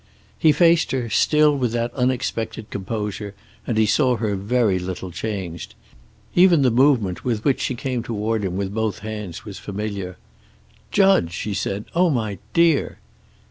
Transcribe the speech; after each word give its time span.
He 0.39 0.51
faced 0.51 0.93
her, 0.93 1.11
still 1.11 1.55
with 1.55 1.73
that 1.73 1.93
unexpected 1.93 2.71
composure, 2.71 3.35
and 3.67 3.77
he 3.77 3.85
saw 3.85 4.15
her 4.15 4.33
very 4.35 4.79
little 4.79 5.11
changed. 5.11 5.75
Even 6.33 6.63
the 6.63 6.71
movement 6.71 7.23
with 7.23 7.45
which 7.45 7.61
she 7.61 7.75
came 7.75 8.01
toward 8.01 8.43
him 8.43 8.57
with 8.57 8.73
both 8.73 9.01
hands 9.05 9.41
out 9.41 9.45
was 9.45 9.59
familiar. 9.59 10.17
"Jud!" 10.89 11.31
she 11.31 11.53
said. 11.53 11.85
"Oh, 11.93 12.09
my 12.09 12.39
dear!" 12.53 12.97